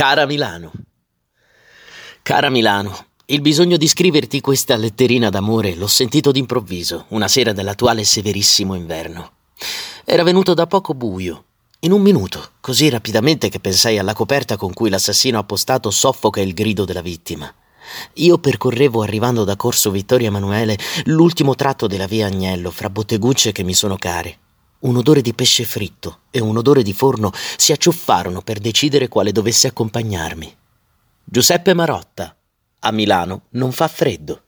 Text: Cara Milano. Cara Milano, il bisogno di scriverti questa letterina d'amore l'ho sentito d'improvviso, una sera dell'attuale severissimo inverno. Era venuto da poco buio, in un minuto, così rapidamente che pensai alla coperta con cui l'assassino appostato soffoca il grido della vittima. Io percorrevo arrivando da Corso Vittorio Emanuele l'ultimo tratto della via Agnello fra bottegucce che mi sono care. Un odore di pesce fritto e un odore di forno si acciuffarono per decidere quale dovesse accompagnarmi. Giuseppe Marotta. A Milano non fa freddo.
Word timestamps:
Cara 0.00 0.24
Milano. 0.24 0.72
Cara 2.22 2.48
Milano, 2.48 3.04
il 3.26 3.42
bisogno 3.42 3.76
di 3.76 3.86
scriverti 3.86 4.40
questa 4.40 4.74
letterina 4.76 5.28
d'amore 5.28 5.74
l'ho 5.74 5.86
sentito 5.86 6.32
d'improvviso, 6.32 7.04
una 7.08 7.28
sera 7.28 7.52
dell'attuale 7.52 8.02
severissimo 8.04 8.74
inverno. 8.74 9.32
Era 10.06 10.22
venuto 10.22 10.54
da 10.54 10.66
poco 10.66 10.94
buio, 10.94 11.44
in 11.80 11.92
un 11.92 12.00
minuto, 12.00 12.52
così 12.60 12.88
rapidamente 12.88 13.50
che 13.50 13.60
pensai 13.60 13.98
alla 13.98 14.14
coperta 14.14 14.56
con 14.56 14.72
cui 14.72 14.88
l'assassino 14.88 15.38
appostato 15.38 15.90
soffoca 15.90 16.40
il 16.40 16.54
grido 16.54 16.86
della 16.86 17.02
vittima. 17.02 17.52
Io 18.14 18.38
percorrevo 18.38 19.02
arrivando 19.02 19.44
da 19.44 19.56
Corso 19.56 19.90
Vittorio 19.90 20.28
Emanuele 20.28 20.78
l'ultimo 21.04 21.54
tratto 21.54 21.86
della 21.86 22.06
via 22.06 22.24
Agnello 22.24 22.70
fra 22.70 22.88
bottegucce 22.88 23.52
che 23.52 23.64
mi 23.64 23.74
sono 23.74 23.96
care. 23.96 24.38
Un 24.80 24.96
odore 24.96 25.20
di 25.20 25.34
pesce 25.34 25.64
fritto 25.64 26.20
e 26.30 26.40
un 26.40 26.56
odore 26.56 26.82
di 26.82 26.94
forno 26.94 27.32
si 27.34 27.72
acciuffarono 27.72 28.40
per 28.40 28.58
decidere 28.58 29.08
quale 29.08 29.30
dovesse 29.30 29.66
accompagnarmi. 29.66 30.56
Giuseppe 31.22 31.74
Marotta. 31.74 32.34
A 32.78 32.90
Milano 32.90 33.42
non 33.50 33.72
fa 33.72 33.88
freddo. 33.88 34.44